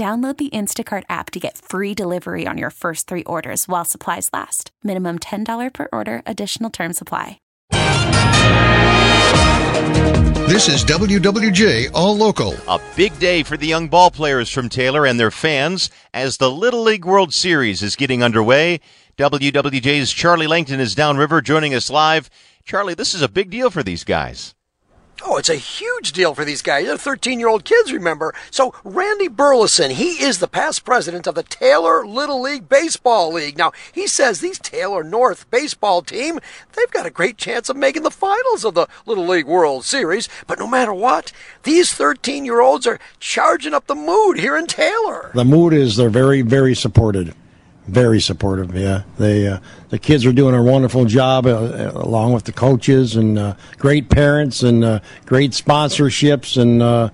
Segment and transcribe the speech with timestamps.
[0.00, 4.30] Download the Instacart app to get free delivery on your first three orders while supplies
[4.32, 4.70] last.
[4.82, 7.38] Minimum $10 per order, additional term supply.
[10.48, 12.54] This is WWJ All Local.
[12.66, 16.50] A big day for the young ball players from Taylor and their fans as the
[16.50, 18.80] Little League World Series is getting underway.
[19.18, 22.30] WWJ's Charlie Langton is downriver joining us live.
[22.64, 24.54] Charlie, this is a big deal for these guys.
[25.22, 26.86] Oh, it's a huge deal for these guys.
[26.86, 28.34] They're 13 year old kids, remember?
[28.50, 33.58] So, Randy Burleson, he is the past president of the Taylor Little League Baseball League.
[33.58, 36.40] Now, he says these Taylor North baseball team,
[36.72, 40.28] they've got a great chance of making the finals of the Little League World Series.
[40.46, 41.32] But no matter what,
[41.64, 45.30] these 13 year olds are charging up the mood here in Taylor.
[45.34, 47.34] The mood is they're very, very supported
[47.90, 48.74] very supportive.
[48.74, 53.16] Yeah, they uh, the kids are doing a wonderful job uh, along with the coaches
[53.16, 57.10] and uh, great parents and uh, great sponsorships and uh,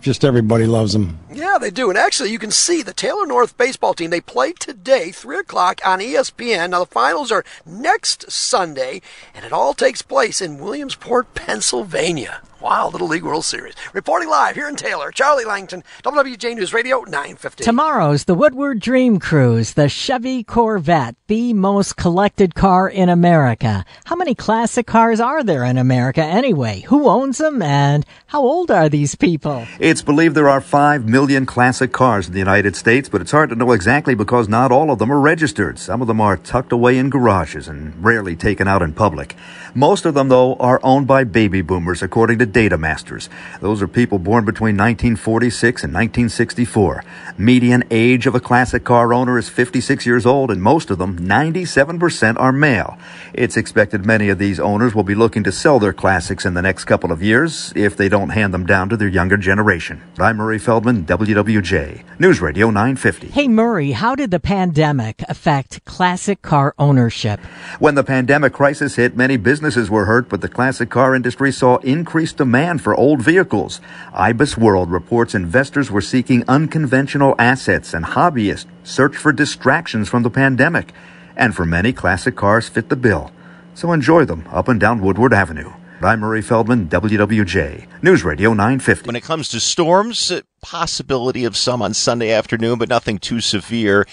[0.00, 1.18] just everybody loves them.
[1.34, 1.88] Yeah, they do.
[1.88, 4.10] And actually, you can see the Taylor North baseball team.
[4.10, 6.70] They play today, 3 o'clock on ESPN.
[6.70, 9.02] Now, the finals are next Sunday,
[9.34, 12.40] and it all takes place in Williamsport, Pennsylvania.
[12.60, 13.74] Wow, Little League World Series.
[13.92, 17.62] Reporting live here in Taylor, Charlie Langton, WWJ News Radio 950.
[17.62, 23.84] Tomorrow's the Woodward Dream Cruise, the Chevy Corvette, the most collected car in America.
[24.06, 26.84] How many classic cars are there in America anyway?
[26.86, 29.66] Who owns them and how old are these people?
[29.78, 33.48] It's believed there are 5 million classic cars in the United States, but it's hard
[33.48, 35.78] to know exactly because not all of them are registered.
[35.78, 39.34] Some of them are tucked away in garages and rarely taken out in public.
[39.74, 43.30] Most of them, though, are owned by baby boomers, according to data masters.
[43.60, 47.02] Those are people born between 1946 and 1964.
[47.38, 51.18] Median age of a classic car owner is 56 years old, and most of them,
[51.18, 52.98] 97%, are male.
[53.32, 56.62] It's expected many of these owners will be looking to sell their classics in the
[56.62, 60.02] next couple of years if they don't hand them down to their younger generation.
[60.18, 63.28] I'm Murray Feldman, WWJ, News Radio 950.
[63.28, 67.38] Hey, Murray, how did the pandemic affect classic car ownership?
[67.78, 71.76] When the pandemic crisis hit, many businesses were hurt, but the classic car industry saw
[71.78, 73.80] increased demand for old vehicles.
[74.12, 80.30] IBIS World reports investors were seeking unconventional assets and hobbyists searched for distractions from the
[80.30, 80.92] pandemic.
[81.36, 83.30] And for many, classic cars fit the bill.
[83.74, 85.72] So enjoy them up and down Woodward Avenue.
[86.04, 89.06] I'm Murray Feldman, WWJ, News Radio 950.
[89.06, 94.06] When it comes to storms, possibility of some on Sunday afternoon, but nothing too severe.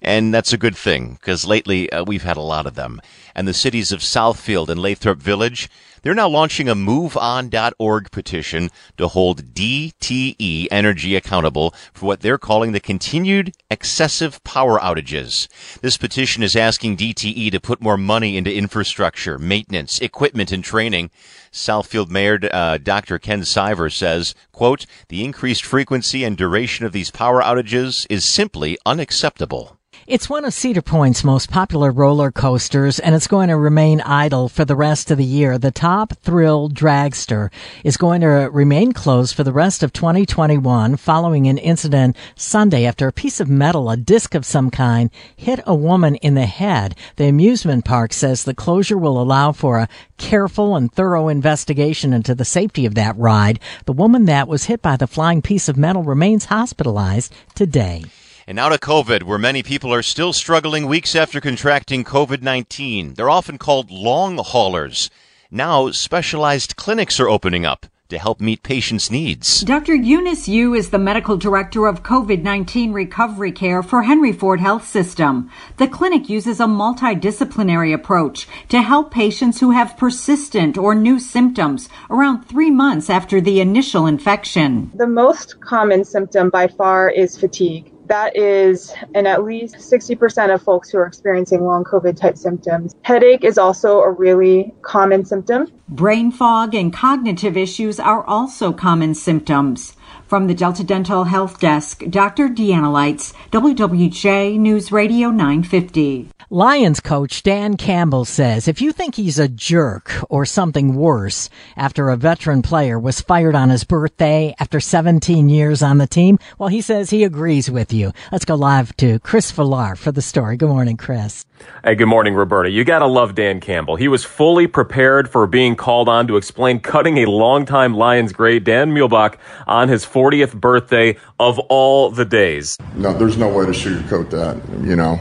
[0.00, 3.00] And that's a good thing because lately uh, we've had a lot of them.
[3.34, 5.68] And the cities of Southfield and Lathrop Village,
[6.02, 12.72] they're now launching a MoveOn.org petition to hold DTE Energy accountable for what they're calling
[12.72, 15.48] the continued excessive power outages.
[15.80, 21.10] This petition is asking DTE to put more money into infrastructure, maintenance, equipment, and training.
[21.52, 23.18] Southfield Mayor uh, Dr.
[23.18, 28.78] Ken Siver says, quote, the increased frequency and duration of these power outages is simply
[28.86, 29.78] unacceptable.
[30.08, 34.48] It's one of Cedar Point's most popular roller coasters, and it's going to remain idle
[34.48, 35.58] for the rest of the year.
[35.58, 37.50] The Top Thrill Dragster
[37.84, 43.06] is going to remain closed for the rest of 2021 following an incident Sunday after
[43.06, 46.94] a piece of metal, a disc of some kind, hit a woman in the head.
[47.16, 52.34] The amusement park says the closure will allow for a careful and thorough investigation into
[52.34, 53.60] the safety of that ride.
[53.84, 58.04] The woman that was hit by the flying piece of metal remains hospitalized today.
[58.48, 63.12] And now to COVID, where many people are still struggling weeks after contracting COVID 19.
[63.12, 65.10] They're often called long haulers.
[65.50, 69.60] Now, specialized clinics are opening up to help meet patients' needs.
[69.60, 69.94] Dr.
[69.94, 74.88] Eunice Yu is the medical director of COVID 19 recovery care for Henry Ford Health
[74.88, 75.50] System.
[75.76, 81.90] The clinic uses a multidisciplinary approach to help patients who have persistent or new symptoms
[82.08, 84.90] around three months after the initial infection.
[84.94, 90.62] The most common symptom by far is fatigue that is in at least 60% of
[90.62, 92.94] folks who are experiencing long COVID type symptoms.
[93.02, 95.68] Headache is also a really common symptom.
[95.88, 99.94] Brain fog and cognitive issues are also common symptoms.
[100.26, 102.48] From the Delta Dental Health Desk, Dr.
[102.48, 106.28] Deanna Lites, WWJ News Radio 950.
[106.50, 112.08] Lions coach Dan Campbell says if you think he's a jerk or something worse after
[112.08, 116.70] a veteran player was fired on his birthday after 17 years on the team, well,
[116.70, 118.12] he says he agrees with you.
[118.32, 120.56] Let's go live to Chris Villar for the story.
[120.56, 121.44] Good morning, Chris.
[121.84, 122.70] Hey, good morning, Roberta.
[122.70, 123.96] You gotta love Dan Campbell.
[123.96, 128.64] He was fully prepared for being called on to explain cutting a longtime Lions great,
[128.64, 129.34] Don Muhlbach,
[129.66, 132.78] on his 40th birthday of all the days.
[132.94, 135.20] No, there's no way to sugarcoat that, you know.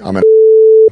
[0.00, 0.23] I'm an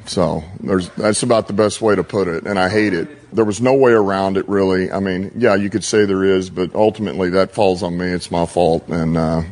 [0.06, 3.34] so there's that's about the best way to put it, and I hate it.
[3.34, 4.90] There was no way around it, really.
[4.90, 8.06] I mean, yeah, you could say there is, but ultimately that falls on me.
[8.06, 9.43] It's my fault, and uh,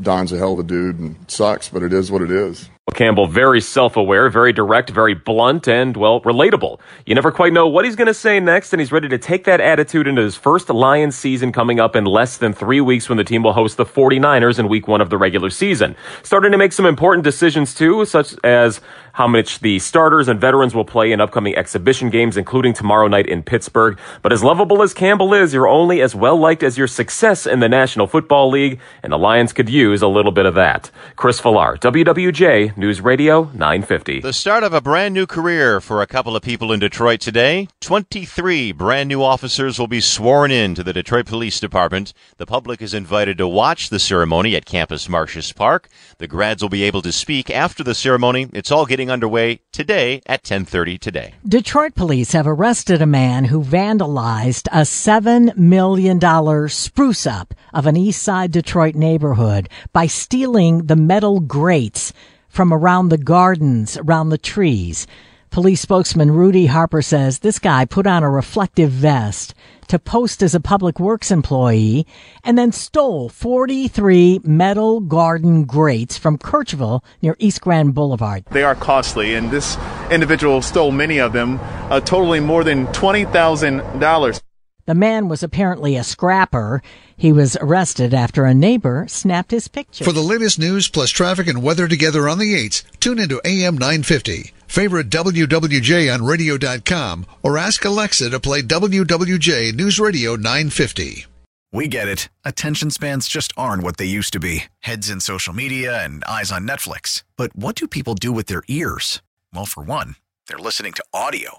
[0.00, 2.68] Don's a hell of a dude, and sucks, but it is what it is.
[2.94, 6.80] Campbell, very self aware, very direct, very blunt, and, well, relatable.
[7.06, 9.44] You never quite know what he's going to say next, and he's ready to take
[9.44, 13.18] that attitude into his first Lions season coming up in less than three weeks when
[13.18, 15.96] the team will host the 49ers in week one of the regular season.
[16.22, 18.80] Starting to make some important decisions, too, such as
[19.12, 23.26] how much the starters and veterans will play in upcoming exhibition games, including tomorrow night
[23.26, 23.98] in Pittsburgh.
[24.22, 27.58] But as lovable as Campbell is, you're only as well liked as your success in
[27.58, 30.92] the National Football League, and the Lions could use a little bit of that.
[31.16, 34.20] Chris Villar, WWJ, News Radio 950.
[34.20, 37.66] The start of a brand new career for a couple of people in Detroit today.
[37.80, 42.12] 23 brand new officers will be sworn in to the Detroit Police Department.
[42.36, 45.88] The public is invited to watch the ceremony at Campus Martius Park.
[46.18, 48.48] The grads will be able to speak after the ceremony.
[48.52, 51.34] It's all getting underway today at 10:30 today.
[51.44, 57.86] Detroit police have arrested a man who vandalized a 7 million dollar spruce up of
[57.86, 62.12] an East Side Detroit neighborhood by stealing the metal grates
[62.48, 65.06] from around the gardens, around the trees.
[65.50, 69.54] Police spokesman Rudy Harper says this guy put on a reflective vest
[69.88, 72.06] to post as a public works employee
[72.44, 78.44] and then stole 43 metal garden grates from Kercheval near East Grand Boulevard.
[78.50, 79.78] They are costly, and this
[80.10, 81.58] individual stole many of them,
[81.90, 84.40] uh, totaling more than $20,000.
[84.88, 86.80] The man was apparently a scrapper.
[87.14, 90.02] He was arrested after a neighbor snapped his picture.
[90.02, 93.74] For the latest news plus traffic and weather together on the 8s, tune into AM
[93.74, 94.54] 950.
[94.66, 101.26] Favorite WWJ on radio.com or ask Alexa to play WWJ News Radio 950.
[101.70, 102.30] We get it.
[102.46, 106.50] Attention spans just aren't what they used to be heads in social media and eyes
[106.50, 107.24] on Netflix.
[107.36, 109.20] But what do people do with their ears?
[109.52, 110.16] Well, for one,
[110.48, 111.58] they're listening to audio.